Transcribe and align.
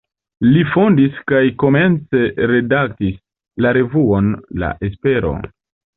Li 0.53 0.61
fondis 0.75 1.19
kaj 1.31 1.41
komence 1.63 2.23
redaktis 2.53 3.19
la 3.67 3.75
revuon 3.79 4.35
"La 4.65 4.73
Espero". 4.89 5.35